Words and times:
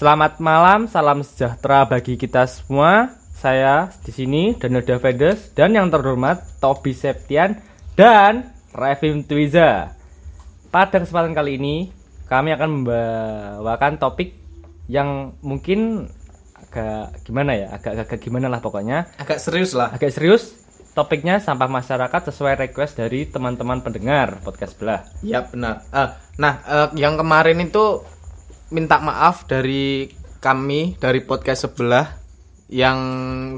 Selamat 0.00 0.40
malam, 0.40 0.88
salam 0.88 1.20
sejahtera 1.20 1.84
bagi 1.84 2.16
kita 2.16 2.48
semua. 2.48 3.20
Saya 3.36 3.92
di 4.00 4.08
sini 4.08 4.56
Daniel 4.56 4.80
Davides 4.80 5.52
dan 5.52 5.76
yang 5.76 5.92
terhormat 5.92 6.40
Tobi 6.56 6.96
Septian 6.96 7.60
dan 8.00 8.48
Revim 8.72 9.28
Twiza. 9.28 9.92
Pada 10.72 11.04
kesempatan 11.04 11.36
kali 11.36 11.60
ini 11.60 11.92
kami 12.32 12.48
akan 12.56 12.80
membawakan 12.80 14.00
topik 14.00 14.40
yang 14.88 15.36
mungkin 15.44 16.08
agak 16.56 17.20
gimana 17.28 17.60
ya, 17.60 17.68
agak-agak 17.76 18.24
gimana 18.24 18.48
lah 18.48 18.64
pokoknya. 18.64 19.04
Agak 19.20 19.36
serius 19.36 19.76
lah. 19.76 19.92
Agak 19.92 20.16
serius. 20.16 20.64
Topiknya 20.96 21.44
sampah 21.44 21.68
masyarakat 21.68 22.32
sesuai 22.32 22.56
request 22.56 23.04
dari 23.04 23.28
teman-teman 23.28 23.84
pendengar 23.84 24.40
podcast 24.40 24.80
sebelah. 24.80 25.04
Ya 25.20 25.44
benar. 25.44 25.84
Ah, 25.92 26.16
nah, 26.40 26.64
eh, 26.64 26.88
yang 26.96 27.20
kemarin 27.20 27.60
itu 27.60 28.00
minta 28.70 29.02
maaf 29.02 29.44
dari 29.50 30.14
kami 30.38 30.96
dari 30.96 31.20
podcast 31.20 31.66
sebelah 31.68 32.16
yang 32.70 32.98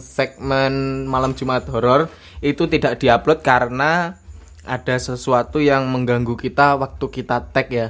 segmen 0.01 1.05
malam 1.05 1.37
Jumat 1.37 1.69
horor 1.69 2.09
itu 2.41 2.65
tidak 2.65 2.97
diupload 2.97 3.45
karena 3.45 4.17
ada 4.65 4.97
sesuatu 4.97 5.61
yang 5.61 5.85
mengganggu 5.93 6.33
kita 6.33 6.81
waktu 6.81 7.07
kita 7.13 7.45
tag 7.53 7.69
ya. 7.69 7.89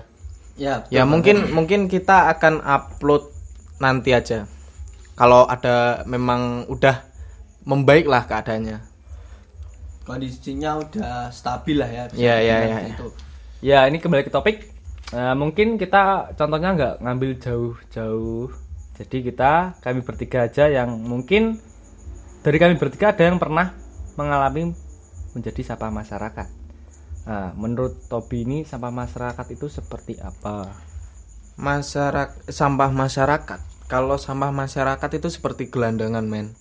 Ya, 0.58 0.84
Ya 0.90 1.06
mungkin 1.06 1.54
mungkin 1.54 1.86
kita 1.86 2.28
akan 2.36 2.60
upload 2.60 3.30
nanti 3.78 4.12
aja. 4.12 4.50
Kalau 5.14 5.46
ada 5.46 6.02
memang 6.10 6.66
udah 6.66 7.06
membaik 7.62 8.10
lah 8.10 8.26
keadaannya. 8.26 8.90
kondisinya 10.02 10.82
udah 10.82 11.30
stabil 11.30 11.78
lah 11.78 11.86
ya. 11.86 12.02
Iya, 12.10 12.36
iya, 12.42 12.56
iya. 12.66 12.78
Ya 13.62 13.78
ini 13.86 14.02
kembali 14.02 14.26
ke 14.26 14.34
topik. 14.34 14.71
Nah, 15.12 15.36
mungkin 15.36 15.76
kita 15.76 16.32
contohnya 16.36 16.72
nggak 16.72 16.94
ngambil 17.04 17.30
jauh-jauh. 17.36 18.48
Jadi 18.96 19.32
kita 19.32 19.76
kami 19.80 20.00
bertiga 20.04 20.48
aja 20.48 20.68
yang 20.68 20.96
mungkin 21.00 21.60
dari 22.40 22.56
kami 22.56 22.80
bertiga 22.80 23.12
ada 23.12 23.28
yang 23.28 23.36
pernah 23.36 23.76
mengalami 24.16 24.72
menjadi 25.36 25.60
sampah 25.64 25.92
masyarakat. 25.92 26.48
Nah, 27.28 27.54
menurut 27.54 28.08
Tobi 28.08 28.44
ini 28.44 28.58
sampah 28.64 28.90
masyarakat 28.90 29.46
itu 29.52 29.68
seperti 29.68 30.18
apa? 30.18 30.72
masyarakat 31.60 32.48
sampah 32.48 32.88
masyarakat 32.88 33.60
kalau 33.88 34.16
sampah 34.16 34.48
masyarakat 34.48 35.10
itu 35.20 35.28
seperti 35.28 35.68
gelandangan 35.68 36.24
men 36.24 36.56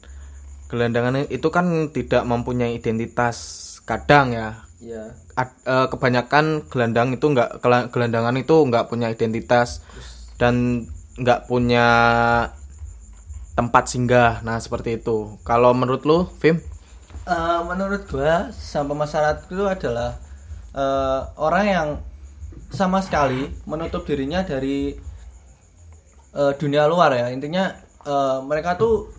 gelandangan 0.68 1.28
itu 1.32 1.48
kan 1.48 1.92
tidak 1.96 2.28
mempunyai 2.28 2.76
identitas 2.76 3.80
kadang 3.88 4.36
ya 4.36 4.68
Iya. 4.82 5.14
Eh, 5.38 5.88
kebanyakan 5.94 6.66
gelandang 6.68 7.14
itu 7.14 7.26
enggak 7.30 7.62
gelandangan 7.94 8.36
itu 8.36 8.56
enggak 8.66 8.90
punya 8.90 9.08
identitas 9.14 9.86
dan 10.42 10.86
enggak 11.22 11.46
punya 11.46 11.88
tempat 13.56 13.84
singgah 13.92 14.42
nah 14.42 14.58
seperti 14.58 14.98
itu 15.00 15.38
kalau 15.46 15.72
menurut 15.78 16.02
lu 16.08 16.26
Vim 16.42 16.58
Eh, 17.22 17.60
menurut 17.70 18.02
gua 18.10 18.50
sampah 18.50 18.98
masyarakat 18.98 19.46
itu 19.46 19.66
adalah 19.70 20.18
eh, 20.74 21.22
orang 21.38 21.66
yang 21.70 21.90
sama 22.74 23.00
sekali 23.06 23.52
menutup 23.70 24.04
dirinya 24.10 24.42
dari 24.42 24.98
eh, 26.36 26.54
dunia 26.60 26.84
luar 26.90 27.12
ya. 27.16 27.28
Intinya 27.30 27.64
eh, 28.06 28.38
mereka 28.50 28.76
tuh 28.82 29.12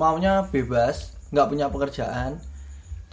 maunya 0.00 0.48
bebas, 0.48 1.12
nggak 1.32 1.48
punya 1.50 1.66
pekerjaan, 1.72 2.40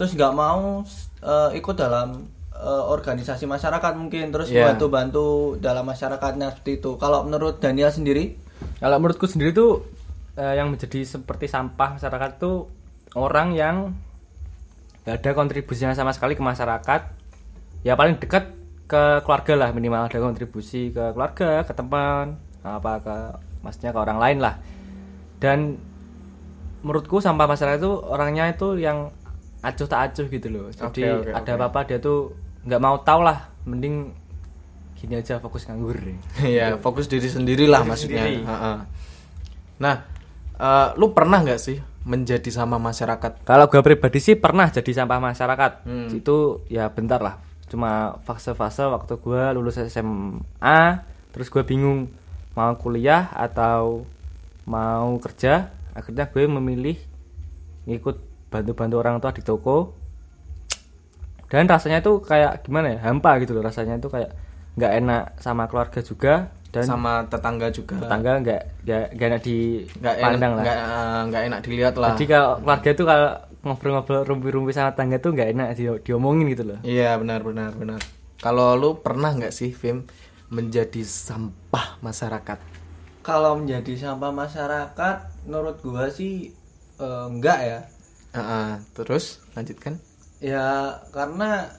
terus 0.03 0.19
nggak 0.19 0.35
mau 0.35 0.83
eh, 1.23 1.49
ikut 1.55 1.79
dalam 1.79 2.27
eh, 2.51 2.83
organisasi 2.91 3.47
masyarakat 3.47 3.95
mungkin, 3.95 4.35
terus 4.35 4.51
Iya. 4.51 4.75
bantu-bantu 4.75 5.55
dalam 5.63 5.87
masyarakatnya 5.87 6.51
seperti 6.51 6.83
itu. 6.83 6.99
Kalau 6.99 7.23
menurut 7.23 7.63
Daniel 7.63 7.87
sendiri, 7.87 8.35
Kalau 8.83 8.99
menurutku 8.99 9.31
sendiri 9.31 9.55
tuh 9.55 9.87
eh, 10.35 10.59
yang 10.59 10.67
menjadi 10.67 11.07
seperti 11.07 11.47
sampah 11.47 11.95
masyarakat 11.95 12.35
tuh 12.35 12.67
orang 13.15 13.55
yang 13.55 13.95
nggak 15.07 15.23
ada 15.23 15.31
kontribusinya 15.31 15.95
sama 15.95 16.11
sekali 16.11 16.35
ke 16.35 16.43
masyarakat. 16.43 17.01
Ya 17.87 17.95
paling 17.95 18.19
dekat 18.19 18.51
ke 18.91 19.23
keluarga 19.23 19.53
lah 19.55 19.69
minimal 19.71 20.11
ada 20.11 20.19
kontribusi 20.19 20.91
ke 20.91 21.15
keluarga, 21.15 21.63
ke 21.63 21.71
teman, 21.71 22.35
apa 22.59 22.91
ke 22.99 23.15
maksudnya 23.63 23.95
ke 23.95 23.99
orang 24.03 24.19
lain 24.19 24.37
lah. 24.43 24.59
Dan 25.39 25.79
menurutku 26.83 27.23
sampah 27.23 27.47
masyarakat 27.47 27.79
itu 27.79 27.93
orangnya 28.03 28.51
itu 28.51 28.75
yang 28.75 29.15
acuh 29.63 29.87
tak 29.87 30.01
acuh 30.11 30.27
gitu 30.27 30.47
loh. 30.51 30.67
Jadi 30.69 31.07
oke, 31.07 31.31
ada 31.31 31.51
oke. 31.55 31.57
apa-apa 31.57 31.79
dia 31.87 31.97
tuh 32.03 32.35
nggak 32.67 32.81
mau 32.83 32.99
tahu 32.99 33.23
lah, 33.23 33.47
mending 33.63 34.11
gini 34.99 35.19
aja 35.19 35.39
fokus 35.39 35.67
nganggur. 35.67 35.95
ya 36.43 36.75
fokus 36.79 37.07
diri 37.07 37.27
sendiri 37.27 37.67
lah 37.67 37.87
maksudnya 37.87 38.23
sendiri. 38.23 38.43
Ha-ha. 38.47 38.73
nah 39.79 39.95
eh, 40.59 40.87
lu 40.99 41.11
pernah 41.11 41.43
nggak 41.43 41.59
sih 41.59 41.77
menjadi 42.03 42.51
sama 42.51 42.75
masyarakat 42.83 43.47
Kalau 43.47 43.71
gue 43.71 43.79
pribadi 43.79 44.19
sih 44.19 44.35
pernah 44.35 44.67
jadi 44.67 44.91
sampah 44.91 45.19
masyarakat. 45.23 45.71
Hmm. 45.87 46.11
Itu 46.11 46.67
ya 46.67 46.91
bentar 46.91 47.23
lah. 47.23 47.39
Cuma 47.71 48.19
fase-fase 48.27 48.83
waktu 48.91 49.17
gue 49.19 49.43
lulus 49.55 49.79
SMA, 49.87 51.03
terus 51.31 51.47
gue 51.47 51.63
bingung 51.63 52.11
mau 52.53 52.75
kuliah 52.75 53.31
atau 53.31 54.03
mau 54.67 55.15
kerja. 55.23 55.71
Akhirnya 55.95 56.27
gue 56.27 56.43
memilih 56.47 56.99
ngikut 57.87 58.32
bantu-bantu 58.53 58.95
orang 59.01 59.17
tua 59.17 59.33
di 59.33 59.41
toko. 59.41 59.97
Dan 61.49 61.65
rasanya 61.65 62.01
itu 62.05 62.21
kayak 62.21 62.65
gimana 62.65 62.97
ya? 62.97 62.99
Hampa 63.09 63.41
gitu 63.41 63.57
loh 63.57 63.65
rasanya 63.65 63.97
itu 63.97 64.09
kayak 64.09 64.33
nggak 64.73 64.91
enak 65.05 65.23
sama 65.37 65.69
keluarga 65.69 66.01
juga 66.01 66.49
dan 66.73 66.85
sama 66.89 67.21
tetangga 67.29 67.69
juga 67.69 68.01
tetangga 68.01 68.41
nggak 68.41 68.61
nggak 68.81 69.03
nggak 69.13 69.27
enak 69.29 69.41
nggak 70.01 70.15
enak 70.17 70.21
dipandang 70.25 70.51
lah. 70.57 70.63
nggak 70.65 70.77
eh, 70.81 71.19
nggak 71.29 71.43
enak 71.45 71.59
dilihat 71.61 71.95
lah 72.01 72.09
Jadi 72.17 72.25
kalau 72.25 72.51
keluarga 72.57 72.89
itu 72.89 73.03
kalau 73.05 73.29
ngobrol-ngobrol 73.61 74.21
rumpi-rumpi 74.25 74.71
sama 74.73 74.91
tangga 74.97 75.21
tuh 75.21 75.31
nggak 75.37 75.49
enak 75.53 75.67
di, 75.77 75.85
diomongin 76.01 76.49
gitu 76.57 76.65
loh. 76.65 76.81
iya 76.81 77.13
benar 77.21 77.45
benar 77.45 77.69
benar 77.77 78.01
kalau 78.41 78.73
lu 78.73 78.97
pernah 79.05 79.29
nggak 79.29 79.53
sih 79.53 79.69
Vim 79.77 80.09
menjadi 80.49 81.05
sampah 81.05 82.01
masyarakat 82.01 82.57
kalau 83.23 83.55
menjadi 83.55 83.95
sampah 83.95 84.35
masyarakat, 84.35 85.47
menurut 85.47 85.79
gua 85.79 86.11
sih 86.11 86.51
eh, 86.99 87.25
enggak 87.31 87.59
ya. 87.63 87.79
Ah. 88.33 88.81
terus 88.97 89.39
lanjutkan 89.53 90.01
Ya 90.43 90.99
karena 91.15 91.71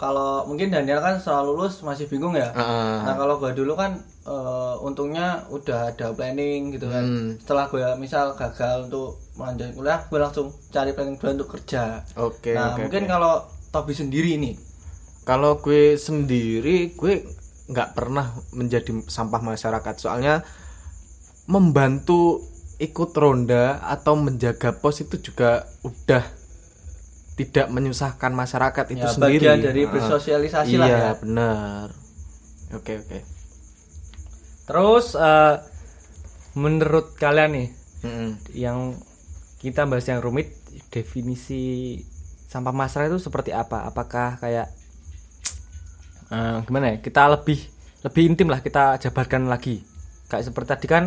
kalau 0.00 0.48
mungkin 0.48 0.72
Daniel 0.72 1.04
kan 1.04 1.20
setelah 1.20 1.44
lulus 1.44 1.84
masih 1.84 2.08
bingung 2.08 2.32
ya. 2.32 2.48
Ah. 2.56 3.04
Nah 3.04 3.20
kalau 3.20 3.36
gua 3.36 3.52
dulu 3.52 3.76
kan 3.76 4.00
eh, 4.24 4.74
untungnya 4.80 5.44
udah 5.52 5.92
ada 5.92 6.08
planning 6.16 6.72
gitu 6.72 6.88
kan. 6.88 7.04
Hmm. 7.04 7.30
Setelah 7.36 7.68
gue 7.68 7.84
misal 8.00 8.32
gagal 8.32 8.88
untuk 8.88 9.20
melanjutkan 9.36 9.76
kuliah, 9.76 10.00
gue 10.08 10.18
langsung 10.24 10.48
cari 10.72 10.96
planning 10.96 11.20
dulu 11.20 11.30
untuk 11.36 11.50
kerja. 11.60 12.00
oke 12.16 12.56
nah 12.56 12.72
oke 12.72 12.88
mungkin 12.88 13.04
oke. 13.04 13.12
kalau 13.12 13.34
Tobi 13.72 13.92
sendiri 13.92 14.40
nih, 14.40 14.56
Kalau 15.28 15.60
gue 15.60 15.96
sendiri, 16.00 16.96
gue 16.96 17.28
nggak 17.68 17.92
pernah 17.92 18.36
menjadi 18.56 18.90
sampah 19.04 19.40
masyarakat. 19.44 19.94
Soalnya 20.00 20.40
membantu 21.44 22.40
ikut 22.82 23.14
ronda 23.14 23.78
atau 23.86 24.18
menjaga 24.18 24.74
pos 24.74 24.98
itu 25.06 25.22
juga 25.22 25.62
udah 25.86 26.42
tidak 27.38 27.66
menyusahkan 27.70 28.34
masyarakat 28.34 28.84
itu 28.92 29.06
ya 29.06 29.14
sendiri. 29.14 29.46
bagian 29.46 29.58
dari 29.62 29.82
bersosialisasi 29.86 30.74
iya, 30.76 30.82
lah 30.82 30.88
ya. 30.90 31.12
benar. 31.22 31.86
Oke 32.74 32.98
oke. 32.98 33.18
Terus 34.66 35.06
eh, 35.14 35.54
menurut 36.58 37.14
kalian 37.16 37.50
nih 37.54 37.68
Mm-mm. 38.04 38.30
yang 38.52 38.78
kita 39.62 39.86
bahas 39.86 40.04
yang 40.10 40.18
rumit 40.18 40.52
definisi 40.90 41.96
sampah 42.50 42.74
masyarakat 42.74 43.14
itu 43.14 43.22
seperti 43.22 43.54
apa? 43.54 43.88
Apakah 43.88 44.42
kayak 44.42 44.68
eh, 46.34 46.56
gimana 46.66 46.84
ya? 46.92 46.96
Kita 47.00 47.30
lebih 47.30 47.62
lebih 48.02 48.22
intim 48.26 48.50
lah 48.50 48.60
kita 48.60 48.98
jabarkan 48.98 49.46
lagi. 49.46 49.80
Kayak 50.28 50.50
seperti 50.52 50.68
tadi 50.68 50.86
kan 50.90 51.04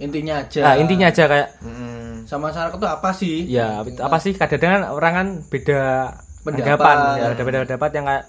Intinya 0.00 0.40
aja. 0.40 0.60
ah, 0.64 0.74
intinya 0.76 1.06
aja 1.08 1.24
kayak 1.28 1.48
Mm-mm. 1.60 2.24
sama 2.24 2.48
masyarakat 2.50 2.76
itu 2.76 2.88
apa 2.88 3.10
sih? 3.12 3.36
ya 3.46 3.80
apa 3.82 4.16
sih 4.18 4.32
kadang-kadang 4.32 4.72
kan 4.72 4.82
orang 4.88 5.12
kan 5.12 5.28
beda 5.46 5.82
Pendapat. 6.42 6.64
anggapan 6.64 6.96
ya 7.20 7.26
ada 7.30 7.42
beda 7.42 7.58
pendapat 7.62 7.90
yang 7.94 8.04
kayak 8.08 8.24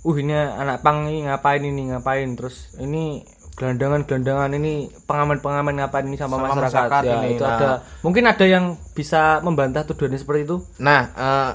uh 0.00 0.16
ini 0.16 0.32
anak 0.32 0.80
pang 0.80 1.04
ini 1.04 1.28
ngapain 1.28 1.60
ini 1.60 1.82
ngapain 1.92 2.28
terus 2.32 2.72
ini 2.80 3.20
gelandangan 3.52 4.08
gelandangan 4.08 4.50
ini 4.56 4.88
pengaman 5.04 5.44
pengaman 5.44 5.74
ngapain 5.76 6.08
ini 6.08 6.16
sama, 6.16 6.40
Sama 6.40 6.56
masyarakat, 6.56 6.72
masyarakat 6.72 7.02
ya 7.04 7.16
ini, 7.20 7.28
itu 7.36 7.44
nah. 7.44 7.52
ada 7.52 7.68
mungkin 8.00 8.24
ada 8.24 8.46
yang 8.48 8.64
bisa 8.96 9.44
membantah 9.44 9.84
tuduhannya 9.84 10.16
seperti 10.16 10.48
itu 10.48 10.56
Nah, 10.80 11.02
eh, 11.12 11.52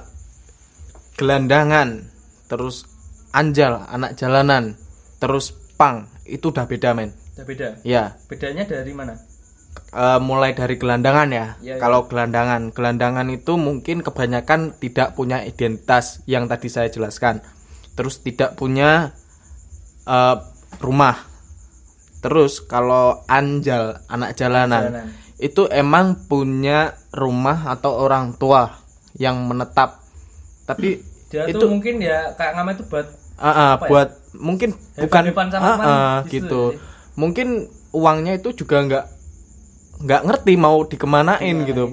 gelandangan, 1.15 2.05
terus 2.45 2.85
anjal, 3.31 3.81
anak 3.87 4.13
jalanan, 4.13 4.75
terus 5.17 5.55
pang, 5.73 6.05
itu 6.27 6.51
udah 6.51 6.67
beda 6.67 6.91
men. 6.93 7.15
Udah 7.35 7.45
beda. 7.47 7.67
Ya, 7.81 8.13
Bedanya 8.27 8.67
dari 8.67 8.93
mana? 8.93 9.15
Eh, 9.95 10.19
mulai 10.19 10.51
dari 10.51 10.75
gelandangan 10.75 11.29
ya. 11.31 11.47
Iya. 11.63 11.75
Kalau 11.79 12.11
gelandangan, 12.11 12.75
gelandangan 12.75 13.27
itu 13.31 13.55
mungkin 13.55 14.03
kebanyakan 14.03 14.75
tidak 14.77 15.15
punya 15.15 15.41
identitas 15.41 16.19
yang 16.27 16.51
tadi 16.51 16.67
saya 16.67 16.91
jelaskan. 16.91 17.39
Terus 17.95 18.19
tidak 18.19 18.59
punya 18.59 19.15
eh, 20.03 20.37
rumah. 20.83 21.15
Terus 22.19 22.59
kalau 22.59 23.21
Anjal 23.29 24.01
anak 24.09 24.33
jalanan, 24.35 24.91
Jalanan. 24.91 25.07
itu 25.37 25.69
emang 25.69 26.25
punya 26.25 26.97
rumah 27.13 27.69
atau 27.69 28.01
orang 28.01 28.33
tua 28.35 28.81
yang 29.15 29.45
menetap. 29.45 30.01
Tapi 30.65 30.99
Dia 31.29 31.45
itu 31.45 31.61
tuh 31.61 31.69
mungkin 31.69 32.01
ya 32.01 32.33
kayak 32.33 32.57
ngamen 32.59 32.73
itu 32.75 32.85
buat 32.89 33.07
Ah, 33.35 33.51
ah, 33.51 33.69
Apa 33.75 33.85
ya? 33.85 33.89
buat 33.91 34.09
mungkin 34.39 34.69
bukan 34.95 35.23
teman, 35.35 35.51
ah, 35.83 36.23
gitu 36.23 36.31
gitu. 36.39 36.61
sih. 36.71 36.79
Mungkin 37.19 37.47
uangnya 37.91 38.39
itu 38.39 38.55
juga 38.55 38.79
nggak 38.79 39.05
nggak 40.01 40.21
ngerti 40.27 40.53
mau 40.59 40.83
dikemanain 40.83 41.57
gitu. 41.63 41.91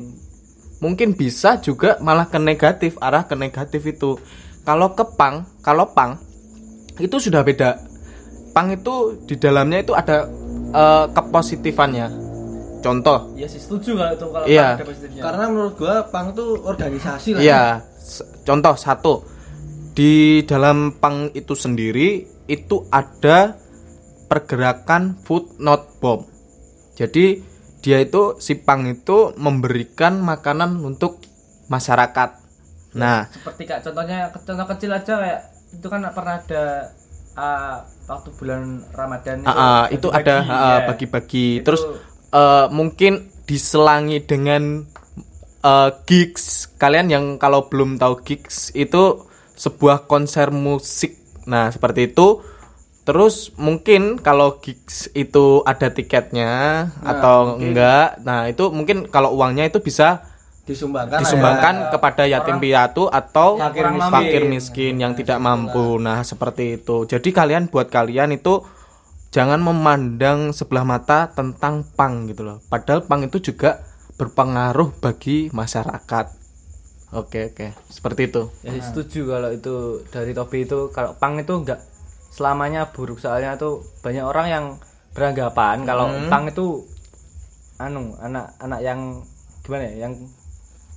Mungkin 0.83 1.15
bisa 1.15 1.63
juga 1.63 1.95
malah 2.03 2.27
ke 2.27 2.43
negatif, 2.43 2.99
arah 2.99 3.23
ke 3.23 3.39
negatif 3.39 3.87
itu. 3.87 4.19
Kalau 4.67 4.95
ke 4.99 5.07
pang, 5.15 5.47
kalau 5.63 5.87
pang 5.91 6.19
itu 6.99 7.19
sudah 7.19 7.47
beda. 7.47 7.79
Pang 8.51 8.69
itu 8.75 9.17
di 9.25 9.39
dalamnya 9.39 9.81
itu 9.83 9.95
ada 9.95 10.27
eh, 10.73 11.07
kepositifannya. 11.15 12.09
Contoh, 12.83 13.31
ya 13.39 13.47
sih 13.47 13.63
setuju 13.63 13.95
kalau 13.95 14.11
itu 14.11 14.27
kalau 14.27 14.47
Iya. 14.51 14.69
ada 14.75 14.83
positifnya. 14.83 15.23
Karena 15.23 15.45
menurut 15.47 15.75
gua 15.79 16.03
pang 16.11 16.35
itu 16.35 16.47
organisasi 16.67 17.29
lah. 17.39 17.41
Iya, 17.41 17.63
contoh 18.43 18.75
satu 18.75 19.15
di 19.95 20.43
dalam 20.43 20.99
pang 20.99 21.31
itu 21.31 21.55
sendiri 21.55 22.27
itu 22.51 22.77
ada 22.91 23.55
pergerakan 24.27 25.15
food 25.23 25.63
not 25.63 25.95
bomb. 26.03 26.27
Jadi 26.99 27.39
dia 27.83 27.99
itu 27.99 28.39
si 28.39 28.55
pang 28.55 28.87
itu 28.87 29.35
memberikan 29.35 30.23
makanan 30.23 30.79
untuk 30.81 31.19
masyarakat. 31.67 32.39
Nah, 32.95 33.27
seperti 33.27 33.67
kayak 33.67 33.83
contohnya 33.83 34.31
contoh 34.31 34.67
kecil 34.71 34.91
aja 34.95 35.15
kayak 35.19 35.41
itu 35.75 35.87
kan 35.91 36.01
pernah 36.15 36.39
ada 36.39 36.65
ah, 37.35 37.83
waktu 38.07 38.31
bulan 38.39 38.87
Ramadan 38.95 39.43
ah, 39.49 39.51
ah, 39.51 39.83
itu 39.91 40.09
ada 40.15 40.47
bagi-bagi, 40.47 40.55
ah, 40.55 40.63
ya. 40.79 40.87
bagi-bagi. 40.87 41.47
Itu- 41.59 41.65
Terus 41.67 41.83
eh, 42.33 42.67
mungkin 42.71 43.13
diselangi 43.51 44.19
dengan 44.23 44.87
eh, 45.65 45.91
gigs. 46.07 46.71
Kalian 46.79 47.11
yang 47.11 47.25
kalau 47.43 47.67
belum 47.67 47.99
tahu 47.99 48.23
gigs 48.23 48.71
itu 48.79 49.27
sebuah 49.59 50.07
konser 50.07 50.55
musik. 50.55 51.19
Nah, 51.51 51.75
seperti 51.75 52.15
itu. 52.15 52.52
Terus 53.03 53.51
mungkin 53.59 54.15
kalau 54.23 54.63
gigs 54.63 55.11
itu 55.11 55.67
ada 55.67 55.91
tiketnya 55.91 56.87
atau 57.03 57.59
enggak. 57.59 58.23
Nah, 58.23 58.47
itu 58.47 58.71
mungkin 58.71 59.11
kalau 59.11 59.35
uangnya 59.35 59.67
itu 59.67 59.83
bisa 59.83 60.23
Disumbangkan. 60.63 61.19
lah 61.19 61.21
disumbangkan 61.27 61.75
ya. 61.75 61.89
kepada 61.91 62.23
yatim 62.31 62.63
piatu 62.63 63.11
atau 63.11 63.59
Fakir 63.59 63.91
miskin. 63.91 64.13
fakir 64.15 64.43
miskin 64.47 64.95
yang 65.03 65.13
tidak 65.19 65.43
mampu. 65.43 65.99
Nah, 65.99 66.23
seperti 66.23 66.79
itu. 66.79 67.03
Jadi 67.11 67.35
kalian 67.35 67.67
buat 67.67 67.91
kalian 67.91 68.39
itu 68.39 68.63
jangan 69.35 69.59
memandang 69.59 70.55
sebelah 70.55 70.87
mata 70.87 71.35
tentang 71.35 71.83
pang 71.99 72.31
gitu 72.31 72.47
loh. 72.47 72.63
Padahal 72.71 73.03
pang 73.03 73.27
itu 73.27 73.43
juga 73.43 73.83
berpengaruh 74.15 74.95
bagi 75.03 75.51
masyarakat. 75.51 76.27
Oke, 77.13 77.51
oke. 77.51 77.67
Seperti 77.91 78.31
itu. 78.31 78.47
ya 78.63 78.79
setuju 78.79 79.27
kalau 79.27 79.51
itu 79.51 79.75
dari 80.09 80.31
Tobi 80.33 80.65
itu 80.65 80.89
kalau 80.95 81.19
pang 81.19 81.35
itu 81.37 81.51
enggak 81.59 81.83
selamanya 82.33 82.89
buruk 82.89 83.19
soalnya 83.19 83.55
tuh 83.55 83.75
banyak 84.01 84.25
orang 84.25 84.47
yang 84.49 84.65
beranggapan 85.13 85.85
kalau 85.85 86.09
Hmm. 86.09 86.27
pang 86.27 86.49
itu 86.49 86.81
anu 87.77 88.17
anak 88.19 88.57
anak 88.59 88.81
yang 88.81 89.21
gimana 89.61 89.85
ya 89.87 90.09
yang 90.09 90.15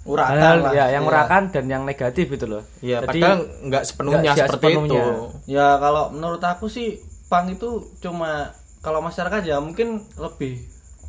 Urakan 0.06 0.38
hal 0.38 0.58
lah. 0.62 0.72
ya 0.72 0.86
yang 0.92 1.02
Iya. 1.02 1.10
urakan 1.10 1.44
dan 1.50 1.66
yang 1.66 1.82
negatif 1.84 2.30
itu 2.30 2.46
loh 2.46 2.62
Iya, 2.80 3.02
Jadi, 3.02 3.10
padahal 3.20 3.38
nggak 3.64 3.84
sepenuhnya 3.84 4.32
siap 4.32 4.48
seperti 4.48 4.78
sepenuhnya. 4.78 5.02
itu. 5.02 5.14
Ya 5.50 5.68
kalau 5.76 6.04
menurut 6.10 6.40
aku 6.40 6.66
sih 6.68 7.02
pang 7.26 7.50
itu 7.50 7.70
cuma 8.00 8.54
kalau 8.80 9.02
masyarakat 9.02 9.42
ya 9.44 9.58
mungkin 9.58 9.88
lebih 10.16 10.62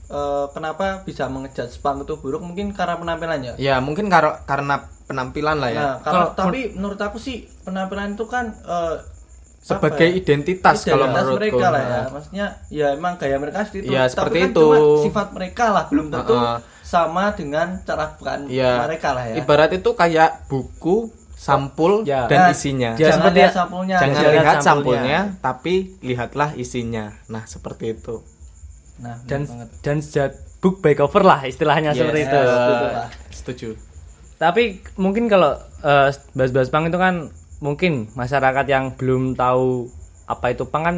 eh, 0.06 0.46
kenapa 0.49 1.02
bisa 1.02 1.26
mengejat 1.26 1.69
pang 1.76 2.00
itu 2.00 2.14
buruk 2.17 2.40
mungkin 2.40 2.72
karena 2.72 2.94
penampilannya. 2.94 3.58
Ya, 3.58 3.79
mungkin 3.79 4.06
karo- 4.06 4.38
karena 4.44 4.79
penampilan 5.05 5.58
lah 5.58 5.69
ya. 5.69 5.81
Nah, 5.82 5.94
kalau 6.00 6.26
tapi 6.32 6.72
menurut 6.72 6.96
aku 6.96 7.19
sih 7.19 7.37
penampilan 7.62 8.14
itu 8.14 8.25
kan 8.25 8.49
eh, 8.56 8.96
Sebagai 9.67 10.07
ya? 10.07 10.15
identitas, 10.15 10.77
kalau 10.81 11.05
Identitas 11.05 11.27
menurutku. 11.27 11.43
mereka 11.53 11.67
lah 11.67 11.81
ya. 11.81 11.91
Nah. 11.91 12.07
Maksudnya 12.09 12.47
ya 12.71 12.87
emang 12.93 13.13
gaya 13.17 13.37
mereka 13.37 13.59
seperti 13.61 13.79
itu. 13.83 13.91
Ya, 13.91 14.01
Tapi 14.01 14.13
seperti 14.13 14.39
kan 14.39 14.49
itu. 14.49 14.63
cuma 14.63 14.77
sifat 15.03 15.27
mereka 15.33 15.65
lah 15.69 15.85
belum 15.87 16.07
tentu 16.09 16.35
Heeh. 16.35 16.59
sama 16.81 17.25
dengan 17.33 17.67
cara 17.83 18.05
bukan 18.13 18.39
Iya. 18.47 18.73
mereka 18.87 19.09
lah 19.11 19.25
ya. 19.27 19.35
Ibarat 19.37 19.71
itu 19.73 19.91
kayak 19.93 20.31
buku, 20.47 20.97
sampul 21.37 21.93
Ya. 22.03 22.25
dan 22.25 22.39
Nah, 22.41 22.51
isinya. 22.51 22.91
Ya, 22.93 23.11
Jangan 23.11 23.19
seperti- 23.21 23.37
lihat 23.37 23.53
sampulnya. 23.53 23.97
Jangan 23.97 24.15
Jangan 24.15 24.31
lihat 24.33 24.47
sampulnya. 24.57 24.63
sampulnya, 24.63 25.19
tapi 25.43 25.75
lihatlah 26.01 26.51
isinya. 26.55 27.05
Nah, 27.27 27.43
seperti 27.45 27.85
itu. 27.93 28.17
Nah, 28.97 29.19
dan 29.25 29.45
banget. 29.45 29.69
dan 29.83 29.97
judge 30.01 30.37
book 30.57 30.81
by 30.81 30.95
cover 30.95 31.21
lah 31.21 31.43
istilahnya 31.43 31.91
Yes. 31.91 32.01
seperti 32.01 32.21
itu 32.23 32.33
Ya, 32.33 32.47
setuju. 32.47 32.87
Setuju. 33.31 33.69
tapi 34.37 34.63
mungkin 34.95 35.27
kalau 35.27 35.53
eh, 35.79 36.09
bahas-bahas 36.33 36.69
pang 36.69 36.85
itu 36.85 36.97
kan 36.97 37.29
mungkin 37.67 37.93
masyarakat 38.13 38.65
yang 38.65 38.95
belum 38.95 39.35
tahu 39.35 39.91
apa 40.25 40.47
itu 40.49 40.65
pang 40.65 40.83
kan 40.83 40.97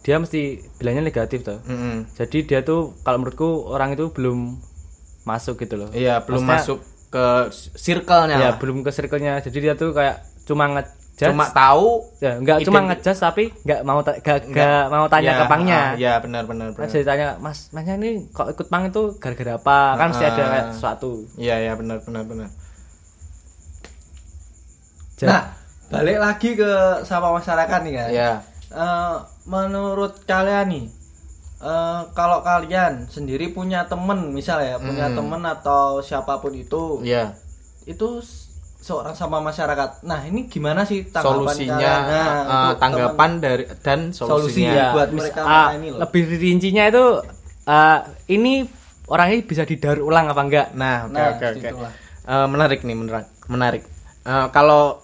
dia 0.00 0.18
mesti 0.18 0.40
bilangnya 0.76 1.02
negatif 1.04 1.42
tuh 1.42 1.62
Mm-mm. 1.62 2.10
jadi 2.12 2.38
dia 2.42 2.60
tuh 2.60 2.98
kalau 3.00 3.16
menurutku 3.16 3.46
orang 3.68 3.94
itu 3.94 4.10
belum 4.10 4.58
masuk 5.22 5.54
gitu 5.56 5.74
loh 5.76 5.90
Iya, 5.92 6.18
belum 6.20 6.42
Maksudnya- 6.42 6.58
masuk 6.58 6.78
ke 7.08 7.26
circle-nya. 7.76 8.36
ya 8.36 8.42
lah. 8.42 8.54
belum 8.56 8.82
ke 8.82 8.90
circle-nya 8.90 9.38
jadi 9.40 9.58
dia 9.60 9.74
tuh 9.74 9.92
kayak 9.92 10.18
cuma 10.42 10.66
ngejudge 10.68 11.00
Cuma 11.12 11.46
tahu 11.46 12.02
ya 12.18 12.34
enggak 12.34 12.64
cuma 12.64 12.82
tapi 12.98 13.52
enggak 13.62 13.80
mau 13.84 14.00
enggak, 14.00 14.38
enggak 14.42 14.82
mau 14.90 15.06
tanya 15.06 15.28
Ya, 15.28 15.38
ke 15.38 15.44
pangnya 15.46 15.78
ah, 15.78 15.90
Ya, 15.94 16.12
benar 16.18 16.42
benar 16.44 16.68
benar. 16.72 16.88
jadi 16.88 17.04
tanya 17.04 17.26
mas 17.38 17.70
masnya 17.70 17.94
ini 17.94 18.26
kok 18.28 18.48
ikut 18.48 18.66
pang 18.66 18.88
itu 18.88 19.14
gara-gara 19.16 19.54
apa 19.54 19.78
kan 19.94 20.06
mesti 20.10 20.24
ada 20.24 20.34
Ah. 20.34 20.48
kayak 20.48 20.66
sesuatu 20.72 21.10
Iya, 21.36 21.56
ya 21.60 21.72
benar 21.76 22.00
benar 22.00 22.24
benar. 22.24 22.48
Ja- 25.14 25.28
Nah, 25.28 25.42
balik 25.92 26.18
lagi 26.18 26.50
ke 26.54 26.72
sama 27.02 27.28
masyarakat 27.32 27.78
nih 27.82 27.94
kan. 27.94 28.08
Ya. 28.10 28.32
Eh, 28.68 29.14
menurut 29.44 30.24
kalian 30.24 30.66
nih, 30.66 30.84
eh, 31.60 32.00
kalau 32.10 32.40
kalian 32.40 33.04
sendiri 33.06 33.48
punya 33.48 33.84
temen, 33.84 34.32
misalnya 34.32 34.66
ya, 34.66 34.78
punya 34.78 35.06
Hmm. 35.06 35.16
temen 35.18 35.42
atau 35.44 36.00
siapa 36.00 36.40
pun 36.40 36.52
itu, 36.52 36.98
Iya. 37.02 37.36
itu 37.84 38.24
seorang 38.78 39.12
sama 39.12 39.38
masyarakat. 39.38 40.02
Nah, 40.02 40.24
ini 40.24 40.48
gimana 40.48 40.82
sih 40.82 41.06
tanggapan 41.06 41.38
Solusinya 41.46 41.76
kalian? 41.78 42.00
Nah, 42.02 42.34
untuk 42.64 42.78
tanggapan 42.80 43.30
dari 43.38 43.64
dan 43.78 44.00
Solusi 44.10 44.58
solusinya. 44.58 44.72
ya. 44.72 44.86
buat 44.90 45.08
mis- 45.08 45.22
mereka 45.22 45.40
ah, 45.40 45.46
mereka 45.46 45.76
ini 45.76 45.88
loh. 45.88 45.98
lebih 46.02 46.22
rincinya 46.32 46.84
itu 46.88 47.04
ah, 47.64 47.98
ini 48.26 48.66
orang 49.06 49.26
ini 49.30 49.40
bisa 49.44 49.62
didaur 49.62 50.00
ulang 50.00 50.26
apa 50.26 50.40
enggak 50.40 50.66
Nah, 50.72 51.06
oke 51.06 51.12
Nah, 51.12 51.26
oke 51.30 51.44
oke. 51.44 51.60
situlah. 51.60 51.92
Eh, 52.24 52.46
menarik 52.48 52.80
nih, 52.80 52.96
menarik. 52.96 53.26
Menarik. 53.46 53.82
Eh, 54.24 54.46
kalau 54.50 54.98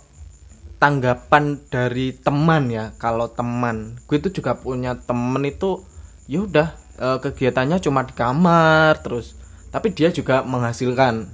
tanggapan 0.79 1.59
dari 1.69 2.15
teman 2.15 2.71
ya, 2.71 2.95
kalau 3.03 3.27
teman, 3.31 3.99
gue 4.07 4.17
itu 4.19 4.41
juga 4.43 4.55
punya 4.59 4.95
temen 4.95 5.43
itu, 5.43 5.83
ya 6.31 6.47
udah 6.47 6.69
eh, 6.99 7.19
kegiatannya 7.19 7.83
cuma 7.83 8.07
di 8.07 8.15
kamar 8.15 9.03
terus, 9.03 9.35
tapi 9.75 9.91
dia 9.91 10.15
juga 10.15 10.47
menghasilkan, 10.47 11.27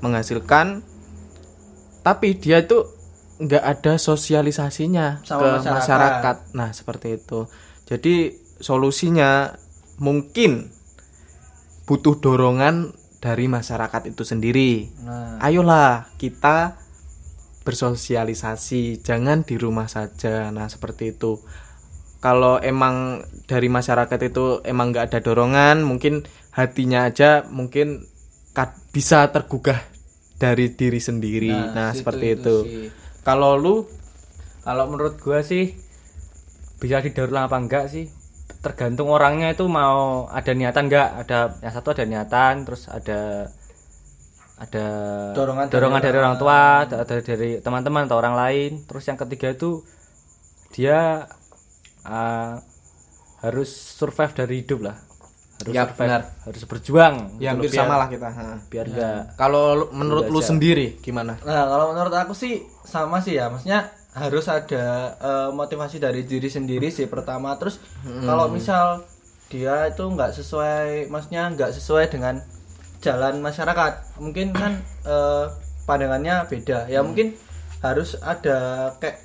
menghasilkan, 0.00 0.86
tapi 2.06 2.38
dia 2.38 2.62
itu 2.62 2.86
nggak 3.40 3.64
ada 3.64 3.96
sosialisasinya 3.96 5.24
Sama 5.24 5.40
ke 5.40 5.46
masyarakat. 5.58 5.72
masyarakat. 5.80 6.36
Nah, 6.52 6.70
seperti 6.76 7.16
itu. 7.16 7.48
Jadi 7.88 8.36
solusinya 8.60 9.56
mungkin 9.96 10.68
butuh 11.88 12.20
dorongan 12.20 12.92
dari 13.20 13.48
masyarakat 13.48 14.12
itu 14.12 14.22
sendiri. 14.24 14.92
Nah, 15.04 15.40
Ayolah 15.40 16.12
kita 16.20 16.76
bersosialisasi, 17.62 19.04
jangan 19.04 19.44
di 19.44 19.60
rumah 19.60 19.86
saja. 19.86 20.48
Nah, 20.50 20.66
seperti 20.66 21.16
itu. 21.16 21.40
Kalau 22.20 22.60
emang 22.60 23.24
dari 23.48 23.72
masyarakat 23.72 24.20
itu 24.28 24.60
emang 24.68 24.92
nggak 24.92 25.08
ada 25.08 25.20
dorongan, 25.24 25.80
mungkin 25.80 26.28
hatinya 26.52 27.08
aja 27.08 27.48
mungkin 27.48 28.04
bisa 28.92 29.30
tergugah 29.32 29.80
dari 30.36 30.72
diri 30.76 31.00
sendiri. 31.00 31.52
Nah, 31.52 31.92
situ 31.92 32.04
seperti 32.04 32.26
itu 32.36 32.40
itu. 32.40 32.56
Kalau 33.24 33.56
lu 33.56 33.88
kalau 34.64 34.84
menurut 34.92 35.16
gua 35.16 35.40
sih 35.40 35.72
bisa 36.80 37.04
didaur 37.04 37.28
ulang 37.28 37.48
apa 37.48 37.56
enggak 37.60 37.84
sih 37.92 38.08
tergantung 38.60 39.12
orangnya 39.12 39.52
itu 39.52 39.68
mau 39.68 40.28
ada 40.32 40.52
niatan 40.52 40.88
enggak 40.88 41.08
ada 41.24 41.56
yang 41.60 41.72
satu 41.72 41.92
ada 41.92 42.04
niatan 42.08 42.64
terus 42.64 42.88
ada 42.88 43.52
ada 44.60 44.86
Dorongan 45.32 45.66
dari 45.66 45.72
dari 45.72 45.86
orang- 46.14 46.36
orang 46.36 46.36
tua 46.36 46.60
ada, 46.84 47.16
dari 47.18 47.50
teman-teman 47.58 48.04
atau 48.04 48.16
orang 48.16 48.34
lain 48.34 48.84
terus 48.84 49.02
yang 49.02 49.16
ketiga 49.16 49.50
itu 49.50 49.80
dia 50.70 51.24
ah, 52.02 52.60
harus 53.40 53.68
survive 53.70 54.32
dari 54.34 54.60
hidup 54.60 54.80
lah 54.82 54.96
harus 55.58 55.72
Ya, 55.72 55.84
survive 55.84 56.00
benar. 56.06 56.22
harus 56.42 56.62
berjuang 56.66 57.14
ya 57.36 57.52
gitu 57.52 57.52
hampir 57.54 57.70
biar- 57.70 57.80
sama 57.82 57.94
lah 57.96 58.08
kita. 58.08 58.28
ha. 58.28 58.44
biar 58.66 58.84
enggak 58.86 59.20
Kalau 59.34 59.64
lu- 59.74 59.92
menurut 59.92 60.24
lu 60.26 60.38
aja. 60.38 60.48
sendiri 60.50 60.96
gimana? 60.98 61.36
Nah, 61.38 61.64
kalau 61.66 61.86
menurut 61.90 62.12
aku 62.14 62.32
sih 62.34 62.54
sama 62.82 63.18
sih 63.18 63.34
ya, 63.34 63.48
maksudnya 63.48 63.88
harus 64.10 64.44
ada 64.44 64.84
eh, 65.14 65.48
motivasi 65.50 65.96
dari 65.96 66.22
diri 66.22 66.48
sendiri 66.48 66.88
sih 66.88 67.06
pertama 67.06 67.54
terus 67.54 67.80
kalau 68.20 68.48
misal 68.50 69.04
dia 69.46 69.86
itu 69.86 70.00
nggak 70.02 70.32
sesuai 70.32 71.06
maksudnya 71.06 71.48
nggak 71.48 71.70
sesuai 71.72 72.08
dengan 72.08 72.40
jalan 73.00 73.40
masyarakat. 73.40 74.20
Mungkin 74.20 74.52
kan 74.52 74.80
eh, 75.04 75.44
pandangannya 75.84 76.46
beda. 76.46 76.86
Ya 76.86 77.00
mungkin 77.00 77.34
harus 77.80 78.16
ada 78.20 78.92
kayak 79.00 79.24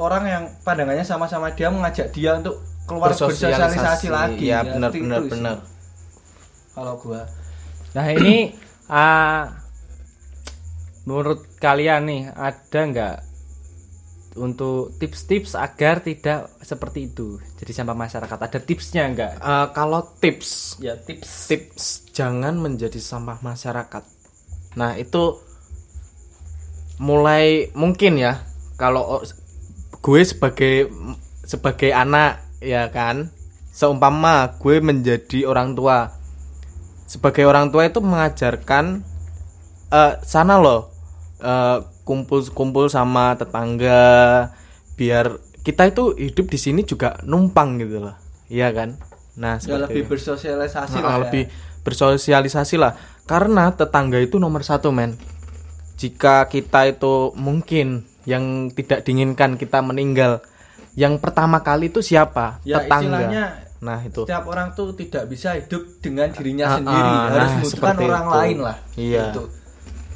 orang 0.00 0.24
yang 0.24 0.44
pandangannya 0.64 1.04
sama-sama 1.04 1.52
dia 1.52 1.68
mengajak 1.68 2.08
dia 2.10 2.40
untuk 2.40 2.58
keluar 2.88 3.12
bersosialisasi 3.12 4.08
lagi. 4.08 4.48
Ya 4.48 4.64
Ya, 4.64 4.74
benar 4.76 4.90
seperti 4.90 5.04
benar 5.06 5.22
benar. 5.28 5.56
Kalau 6.72 6.94
gua. 6.98 7.22
Nah 7.92 8.06
ini 8.08 8.56
ah, 8.88 9.52
menurut 11.04 11.44
kalian 11.60 12.02
nih 12.08 12.22
ada 12.32 12.80
nggak 12.88 13.16
untuk 14.36 14.96
tips-tips 14.96 15.52
agar 15.54 16.00
tidak 16.00 16.48
seperti 16.64 17.12
itu 17.12 17.36
jadi 17.60 17.72
sampah 17.84 17.96
masyarakat 17.96 18.38
ada 18.40 18.58
tipsnya 18.58 19.06
nggak? 19.12 19.32
Eh, 19.38 19.66
kalau 19.76 20.00
tips 20.18 20.80
Ya 20.80 20.96
tips. 20.96 21.46
tips 21.52 21.84
jangan 22.16 22.56
menjadi 22.56 22.96
sampah 22.98 23.38
masyarakat. 23.44 24.02
Nah, 24.74 24.96
itu 24.96 25.36
mulai 26.96 27.68
mungkin 27.76 28.16
ya 28.16 28.40
kalau 28.80 29.20
gue 30.02 30.20
sebagai 30.22 30.88
sebagai 31.42 31.90
anak 31.90 32.40
ya 32.62 32.88
kan 32.90 33.30
seumpama 33.74 34.54
gue 34.60 34.78
menjadi 34.78 35.48
orang 35.48 35.74
tua 35.74 36.14
sebagai 37.08 37.44
orang 37.44 37.68
tua 37.74 37.90
itu 37.90 37.98
mengajarkan 37.98 39.02
eh 39.92 40.12
sana 40.22 40.56
loh 40.62 40.88
kumpul-kumpul 42.02 42.86
sama 42.86 43.34
tetangga 43.34 44.50
biar 44.94 45.26
kita 45.60 45.86
itu 45.86 46.12
hidup 46.16 46.46
di 46.46 46.58
sini 46.58 46.82
juga 46.82 47.18
numpang 47.22 47.78
gitu 47.78 48.02
loh. 48.02 48.16
Iya 48.46 48.70
kan? 48.70 48.98
Nah 49.34 49.56
ya 49.58 49.78
lebih 49.80 50.06
bersosialisasi 50.06 50.96
Nah, 50.96 51.02
lah 51.02 51.12
ya. 51.12 51.20
lebih 51.24 51.42
bersosialisasi 51.82 52.76
lah. 52.76 52.92
Karena 53.22 53.70
tetangga 53.70 54.18
itu 54.18 54.36
nomor 54.36 54.60
satu 54.60 54.90
men. 54.90 55.14
Jika 55.94 56.46
kita 56.46 56.88
itu 56.88 57.30
mungkin 57.34 58.02
yang 58.24 58.70
tidak 58.70 59.02
diinginkan 59.02 59.54
kita 59.54 59.78
meninggal 59.78 60.42
yang 60.92 61.16
pertama 61.16 61.58
kali 61.58 61.88
itu 61.88 61.98
siapa? 61.98 62.58
Ya, 62.62 62.82
tetangga. 62.82 63.18
istilahnya 63.18 63.44
nah 63.78 63.98
itu. 63.98 64.22
setiap 64.22 64.46
orang 64.46 64.70
tuh 64.72 64.94
tidak 64.94 65.26
bisa 65.26 65.58
hidup 65.58 65.98
dengan 65.98 66.30
dirinya 66.30 66.66
Ah, 66.68 66.74
sendiri. 66.78 67.02
ah, 67.02 67.22
harus 67.24 67.34
nah, 67.34 67.50
membutuhkan 67.56 67.96
orang 67.98 68.22
itu. 68.22 68.34
lain 68.36 68.58
lah. 68.60 68.76
Iya. 68.94 69.22
Gitu. 69.26 69.42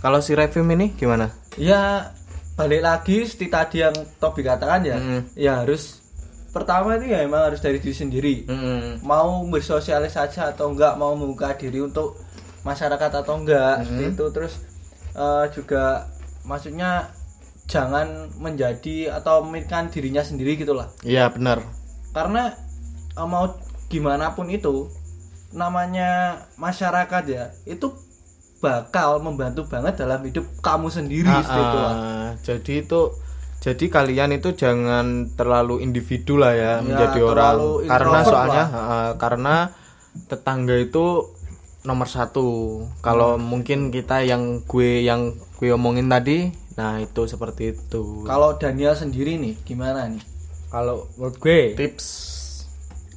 Kalau 0.00 0.20
si 0.20 0.36
Revim 0.36 0.68
ini 0.72 0.92
gimana? 0.94 1.32
Ya 1.56 2.12
balik 2.56 2.80
lagi 2.80 3.24
seperti 3.28 3.46
tadi 3.52 3.76
yang 3.84 3.94
Tobi 4.16 4.40
katakan 4.40 4.80
ya. 4.84 4.96
Mm. 4.96 5.22
ya 5.36 5.52
harus 5.60 6.00
pertama 6.56 6.96
itu 6.96 7.12
ya 7.12 7.20
emang 7.20 7.52
harus 7.52 7.60
dari 7.60 7.76
diri 7.76 7.92
sendiri. 7.92 8.34
Mm-mm. 8.48 9.04
mau 9.04 9.44
bersosialisasi 9.52 10.40
atau 10.40 10.72
enggak 10.72 10.96
mau 10.96 11.12
membuka 11.12 11.52
diri 11.52 11.84
untuk 11.84 12.16
masyarakat 12.64 13.10
atau 13.22 13.34
enggak 13.44 13.84
seperti 13.84 14.04
itu. 14.16 14.24
Terus 14.32 14.54
eh, 15.12 15.44
juga 15.52 16.08
maksudnya 16.48 17.12
jangan 17.68 18.30
menjadi 18.40 19.12
atau 19.20 19.44
memikirkan 19.44 19.92
dirinya 19.92 20.24
sendiri 20.24 20.56
gitulah. 20.56 20.88
Iya 21.04 21.28
benar. 21.28 21.60
Karena 22.16 22.56
eh, 23.16 23.28
mau 23.28 23.52
gimana 23.92 24.32
pun 24.32 24.48
itu 24.48 24.88
namanya 25.54 26.42
masyarakat 26.58 27.22
ya 27.28 27.44
itu 27.64 27.94
bakal 28.66 29.22
membantu 29.22 29.62
banget 29.70 29.94
dalam 29.94 30.18
hidup 30.20 30.42
kamu 30.58 30.90
sendiri 30.90 31.30
Ah, 31.30 31.38
seperti 31.38 31.62
itu 31.62 31.78
lah. 31.78 31.94
ah, 31.94 32.28
jadi 32.42 32.72
itu 32.82 33.00
jadi 33.56 33.84
kalian 33.88 34.30
itu 34.32 34.48
jangan 34.52 35.06
terlalu 35.34 35.80
individu 35.80 36.34
lah 36.36 36.52
ya, 36.52 36.72
menjadi 36.82 37.18
orang. 37.22 37.56
karena 37.86 38.18
soalnya 38.22 38.64
ah, 38.68 39.10
karena 39.16 39.54
tetangga 40.26 40.74
itu 40.76 41.30
nomor 41.82 42.06
satu. 42.06 42.46
Kalau 42.98 43.38
mungkin 43.38 43.90
kita 43.90 44.22
yang 44.22 44.66
gue 44.66 45.02
yang 45.02 45.30
gue 45.56 45.70
omongin 45.70 46.10
tadi 46.10 46.50
nah 46.74 47.00
itu 47.00 47.24
seperti 47.24 47.72
itu. 47.72 48.26
Kalau 48.26 48.58
Daniel 48.58 48.92
sendiri 48.92 49.38
nih 49.38 49.54
gimana 49.62 50.10
nih? 50.10 50.20
Kalau 50.68 51.06
menurut 51.14 51.38
gue 51.38 51.72
tips. 51.72 52.06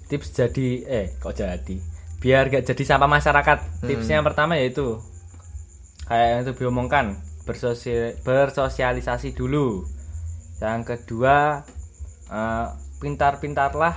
tips 0.08 0.28
jadi 0.32 0.68
eh 0.88 1.08
kok 1.18 1.36
jadi? 1.36 1.76
Biar 2.20 2.48
gak 2.48 2.66
jadi 2.66 2.84
sampah 2.86 3.08
masyarakat. 3.08 3.58
Tipsnya 3.84 4.20
yang 4.20 4.28
pertama 4.28 4.56
yaitu 4.56 4.98
kayak 6.10 6.26
yang 6.28 6.40
itu 6.42 6.54
diomongkan 6.58 7.06
bersosi- 7.46 8.18
bersosialisasi 8.22 9.32
dulu. 9.32 9.86
Yang 10.60 10.82
kedua 10.90 11.62
eh, 12.28 12.68
pintar-pintarlah 13.00 13.96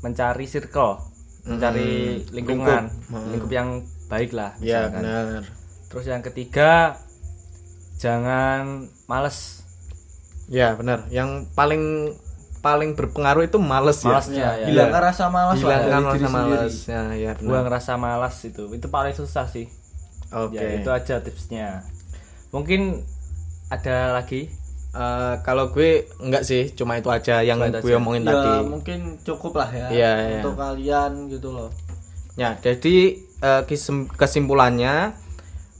mencari 0.00 0.44
circle 0.44 1.00
mencari 1.44 2.24
lingkungan 2.32 2.88
lingkup, 3.32 3.50
yang 3.50 3.68
baik 4.06 4.32
lah 4.32 4.56
ya 4.60 4.88
benar. 4.88 5.44
Terus 5.88 6.04
yang 6.06 6.20
ketiga 6.20 6.96
jangan 7.96 8.88
males. 9.06 9.64
Ya 10.48 10.72
benar. 10.72 11.08
Yang 11.08 11.48
paling 11.52 12.12
paling 12.60 12.96
berpengaruh 12.96 13.44
itu 13.44 13.60
males 13.60 14.00
ya. 14.00 14.16
Malesnya 14.16 14.48
ya, 14.56 14.66
Hilangkan 14.72 15.02
rasa 15.04 15.24
malas 15.28 15.58
lah 15.60 15.78
hilangkan 15.84 16.16
rasa 16.16 16.28
malas. 16.32 16.72
ya 16.84 17.02
ya 17.12 17.30
benar. 17.36 17.48
Buang 17.48 17.68
rasa 17.68 17.92
malas 17.96 18.34
itu. 18.40 18.64
Itu 18.72 18.88
paling 18.88 19.12
susah 19.12 19.44
sih 19.48 19.68
oke 20.36 20.52
Ya 20.52 20.66
itu 20.74 20.88
aja 20.88 21.14
tipsnya. 21.18 21.86
Mungkin 22.50 23.06
ada 23.68 24.12
lagi. 24.12 24.50
Eh, 24.90 25.34
kalau 25.42 25.68
gue 25.68 26.06
enggak 26.18 26.42
sih, 26.42 26.70
cuma 26.70 26.94
itu 26.94 27.08
aja 27.08 27.40
yang 27.40 27.58
Cuma 27.58 27.74
gue 27.76 27.90
aja. 27.90 27.98
omongin 27.98 28.22
Ya 28.22 28.30
tadi. 28.30 28.50
mungkin 28.64 28.98
cukup 29.20 29.52
lah 29.56 29.66
ya 29.68 29.86
Iya, 29.88 30.12
iya. 30.14 30.38
untuk 30.40 30.54
kalian 30.54 31.10
gitu 31.28 31.50
loh. 31.50 31.70
Ya, 32.34 32.54
jadi 32.56 33.18
kisem- 33.62 34.08
kesimpulannya 34.08 35.12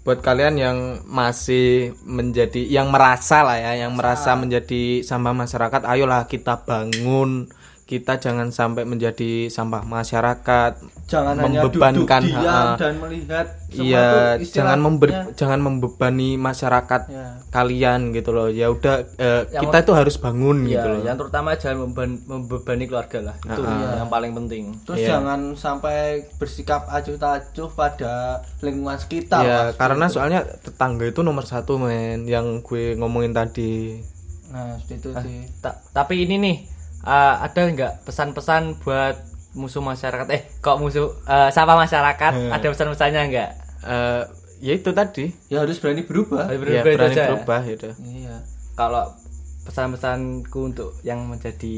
buat 0.03 0.21
kalian 0.21 0.55
yang 0.55 0.79
masih 1.05 1.97
menjadi 2.03 2.61
yang 2.61 2.91
merasa 2.91 3.41
lah 3.41 3.57
ya, 3.57 3.73
yang 3.81 3.95
merasa 3.95 4.37
menjadi 4.37 5.01
sampah 5.01 5.33
masyarakat, 5.33 5.81
ayolah 5.83 6.27
kita 6.27 6.61
bangun. 6.61 7.49
Kita 7.85 8.17
jangan 8.17 8.49
sampai 8.49 8.83
menjadi 8.83 9.47
sampah 9.47 9.85
masyarakat. 9.85 10.73
Jangan 11.05 11.37
hanya 11.37 11.61
Membebankan, 11.61 12.25
duduk 12.25 12.41
diam 12.41 12.67
dan 12.75 12.95
melihat 12.97 13.47
Iya, 13.69 14.41
jangan 14.41 14.81
member- 14.81 15.13
jangan 15.35 15.61
membebani 15.61 16.41
masyarakat 16.41 17.01
Ya. 17.07 17.45
kalian 17.51 18.11
gitu 18.11 18.33
loh. 18.33 18.49
Ya 18.49 18.73
udah 18.73 19.05
eh, 19.15 19.45
Yang- 19.47 19.63
kita 19.63 19.77
itu 19.81 19.93
harus 19.93 20.17
bangun 20.17 20.65
gitu 20.65 20.81
Ya, 20.81 20.89
loh. 20.89 21.03
yang 21.05 21.17
terutama 21.19 21.53
jangan 21.55 21.85
membeban- 21.85 22.25
membebani 22.25 22.85
keluarga 22.87 23.19
lah. 23.21 23.37
Itu 23.37 23.61
yang 23.61 24.09
paling 24.09 24.33
penting. 24.33 24.65
Terus 24.83 24.99
Iya. 24.99 25.09
jangan 25.11 25.41
sampai 25.53 25.99
bersikap 26.35 26.89
acuh 26.89 27.21
tacuh 27.21 27.69
pada 27.69 28.15
lingkungan 28.61 28.97
sekitar. 28.97 29.45
Ya, 29.45 29.59
Mas. 29.67 29.77
karena 29.77 30.07
soalnya 30.09 30.41
tetangga 30.57 31.05
itu 31.05 31.21
nomor 31.21 31.45
satu 31.45 31.77
men 31.77 32.25
yang 32.25 32.65
gue 32.65 32.97
ngomongin 32.97 33.37
tadi. 33.37 34.01
Nah, 34.47 34.79
itu 34.87 35.11
sih. 35.13 35.51
Ta- 35.59 35.83
tapi 35.91 36.23
ini 36.23 36.39
nih 36.39 36.57
eh, 37.05 37.35
ada 37.41 37.61
nggak 37.61 37.93
pesan-pesan 38.03 38.81
buat 38.81 39.17
musuh 39.55 39.81
masyarakat? 39.81 40.27
Eh, 40.33 40.43
kok 40.59 40.81
musuh 40.81 41.15
eh, 41.25 41.49
sampah 41.49 41.77
masyarakat? 41.77 42.33
Ada 42.51 42.67
pesan-pesannya 42.67 43.23
nggak? 43.31 43.51
Eh, 43.85 44.23
ya 44.61 44.73
itu 44.75 44.91
tadi. 44.91 45.29
Ya 45.47 45.63
harus 45.63 45.77
berani 45.79 46.03
berubah. 46.03 46.49
Berubah 46.49 46.73
ya, 46.73 46.83
itu 46.83 46.97
berani 46.97 47.15
aja 47.15 47.21
ya? 47.21 47.29
berubah 47.37 47.61
gitu. 47.69 47.89
Iya. 48.01 48.37
Kalau 48.75 49.05
pesan-pesanku 49.65 50.59
untuk 50.61 50.91
yang 51.01 51.25
menjadi 51.25 51.77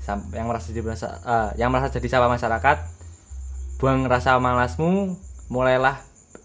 sam- 0.00 0.32
yang 0.32 0.48
merasa 0.48 0.72
jadi 0.72 0.82
merasa 0.84 1.08
eh, 1.20 1.48
yang 1.60 1.68
merasa 1.72 1.92
jadi 1.92 2.08
sampah 2.08 2.30
masyarakat, 2.30 2.76
buang 3.76 4.06
rasa 4.06 4.38
malasmu, 4.38 5.16
mulailah 5.50 5.98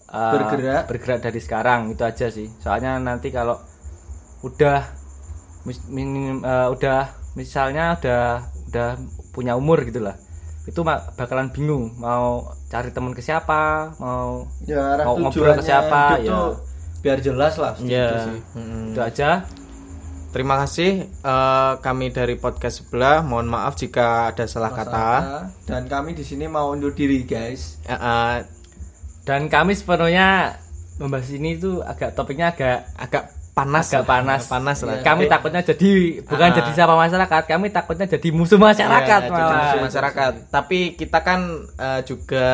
eh, 0.10 0.34
Bergerak. 0.36 0.84
bergerak 0.90 1.20
dari 1.22 1.40
sekarang 1.40 1.94
itu 1.94 2.02
aja 2.02 2.28
sih. 2.34 2.48
Soalnya 2.60 2.98
nanti 2.98 3.30
kalau 3.30 3.60
udah 4.42 4.86
minim, 5.92 6.42
eh, 6.42 6.68
udah 6.72 7.12
misalnya 7.38 7.94
udah 7.96 8.26
udah 8.68 8.90
punya 9.30 9.54
umur 9.54 9.86
gitu 9.86 10.02
lah 10.02 10.18
itu 10.66 10.82
bakalan 11.14 11.48
bingung 11.48 11.96
mau 11.96 12.50
cari 12.68 12.90
teman 12.90 13.14
ke 13.14 13.22
siapa 13.22 13.94
mau 13.98 14.50
Ya 14.66 14.98
arah 14.98 15.06
Mau 15.06 15.16
ngobrol 15.22 15.56
ke 15.56 15.64
siapa, 15.64 16.20
ya. 16.20 16.52
biar 17.00 17.22
jelas 17.22 17.56
lah 17.56 17.78
itu 17.78 17.88
Ya. 17.88 18.26
sih. 18.26 18.42
mm. 18.54 18.92
itu 18.92 19.00
aja 19.00 19.30
Terima 20.28 20.60
kasih 20.60 21.08
eh, 21.08 21.74
kami 21.80 22.12
dari 22.12 22.36
podcast 22.36 22.84
sebelah. 22.84 23.24
Mohon 23.24 23.48
maaf 23.48 23.74
jika 23.74 24.28
ada 24.28 24.44
salah 24.44 24.70
kata. 24.70 25.08
dan 25.64 25.88
kami 25.88 26.14
di 26.14 26.22
sini 26.22 26.46
mau 26.46 26.68
undur 26.70 26.92
diri 26.92 27.24
guys 27.24 27.80
eh, 27.82 28.44
dan 29.24 29.48
kami 29.48 29.72
sepenuhnya 29.72 30.60
membahas 30.98 31.32
ini 31.32 31.56
tuh 31.56 31.80
agak 31.80 32.12
topiknya 32.12 32.52
agak 32.52 32.92
agak 32.98 33.24
panas, 33.58 33.86
agak 33.88 33.98
lah. 33.98 34.08
panas 34.08 34.42
panas 34.46 34.78
lah. 34.80 35.02
kami 35.02 35.26
takutnya 35.26 35.62
jadi 35.64 35.92
bukan 36.22 36.48
Ah. 36.48 36.56
jadi 36.56 36.70
siapa 36.72 36.94
masyarakat 36.96 37.44
kami 37.48 37.68
takutnya 37.70 38.06
jadi 38.06 38.28
musuh 38.30 38.56
masyarakat 38.56 39.22
Iya, 39.24 39.34
jadi 39.34 39.56
musuh 39.58 39.82
masyarakat. 39.84 40.32
Tapi 40.48 40.80
kita 40.94 41.20
kan 41.20 41.40
eh, 41.76 42.02
juga 42.04 42.48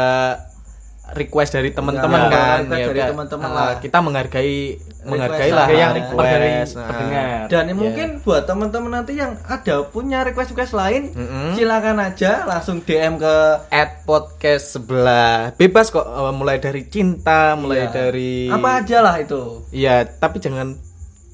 request 1.13 1.51
dari 1.53 1.69
teman-teman 1.69 2.15
Ya, 2.17 2.29
kan 2.31 2.57
request 2.63 2.79
ya 2.79 2.87
dari 2.87 3.01
teman-teman 3.05 3.45
Ah, 3.45 3.53
lah. 3.53 3.71
kita 3.77 3.97
menghargai 3.99 4.57
menghargai 5.03 5.51
lah 5.51 5.67
yang 5.67 5.91
request. 5.91 6.15
request 6.15 6.31
dari 6.31 6.49
Nah, 6.73 6.87
pendengar. 6.87 7.41
Dan 7.45 7.63
Ya. 7.65 7.73
mungkin 7.75 8.07
buat 8.19 8.43
teman-teman 8.43 8.91
nanti 8.93 9.13
yang 9.13 9.35
ada 9.43 9.75
punya 9.85 10.23
request-request 10.23 10.73
lain, 10.73 11.11
Mm-mm. 11.11 11.53
silakan 11.53 11.99
aja 12.01 12.47
langsung 12.47 12.79
DM 12.79 13.19
ke 13.19 13.35
at 13.69 14.01
podcast 14.01 14.73
sebelah 14.73 15.51
bebas 15.53 15.91
kok 15.91 16.01
eh, 16.01 16.33
mulai 16.33 16.57
dari 16.57 16.87
cinta 16.87 17.53
mulai 17.53 17.83
Iya. 17.83 17.91
dari 17.91 18.47
apa 18.47 18.69
aja 18.79 18.97
lah 19.01 19.15
itu. 19.19 19.67
Iya, 19.69 20.07
tapi 20.09 20.39
jangan 20.39 20.71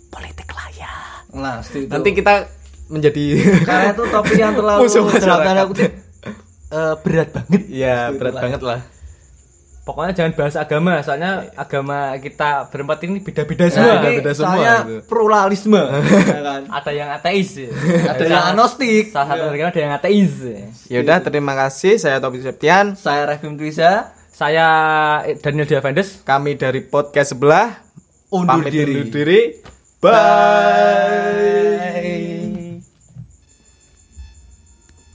politik 0.10 0.50
lah 0.50 0.68
ya. 0.72 0.92
Nah, 1.32 1.56
itu. 1.62 1.88
Nanti 1.88 2.10
kita 2.12 2.34
menjadi 2.88 3.24
karena 3.64 3.94
itu 3.94 4.04
topik 4.04 4.36
yang 4.36 4.54
terlalu 4.54 4.82
kutip, 5.72 5.92
eh, 6.70 6.94
berat 7.00 7.30
banget. 7.32 7.62
Iya, 7.66 7.98
Gitu 8.10 8.18
berat 8.18 8.34
lah. 8.34 8.42
banget 8.42 8.62
lah. 8.62 8.80
Pokoknya 9.80 10.14
jangan 10.14 10.34
bahas 10.38 10.54
agama, 10.54 10.94
soalnya 11.02 11.32
agama 11.56 12.14
kita 12.18 12.70
berempat 12.70 13.10
ini 13.10 13.18
beda-beda 13.20 13.66
Nah, 13.66 13.74
semua. 13.74 13.94
ini 13.96 14.10
beda 14.22 14.32
semua 14.32 14.46
soalnya 14.48 14.76
itu. 14.80 14.96
pluralisme, 15.04 15.82
ya 16.30 16.42
kan? 16.44 16.62
Ada 16.70 16.92
yang 16.94 17.10
ateis, 17.10 17.50
Ada 18.14 18.22
yang 18.24 18.46
agnostik. 18.48 19.04
Salah 19.10 19.28
satu 19.28 19.44
agama 19.50 19.70
ada 19.70 19.82
yang 19.82 19.94
ateis. 19.94 20.34
Ya 20.86 21.02
udah, 21.02 21.18
terima 21.20 21.58
kasih. 21.58 21.98
Saya 21.98 22.18
Topi 22.18 22.38
Septian. 22.40 22.94
Saya 22.94 23.26
Revim 23.26 23.58
Twiza, 23.58 24.14
Saya 24.30 24.68
Daniel 25.42 25.66
Diavendes. 25.66 26.22
Kami 26.22 26.54
dari 26.54 26.80
podcast 26.82 27.34
sebelah 27.34 27.82
undur 28.30 28.62
pamit 28.62 28.70
diri. 28.72 28.94
undur 28.96 29.10
diri. 29.12 29.42
Bye. 30.02 30.12
Bye. 31.92 32.39